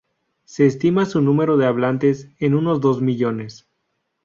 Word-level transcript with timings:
Se 0.45 0.65
estima 0.65 1.05
su 1.05 1.21
número 1.21 1.57
de 1.57 1.67
hablantes 1.67 2.31
en 2.39 2.55
unos 2.55 2.81
dos 2.81 3.03
millones. 3.03 3.67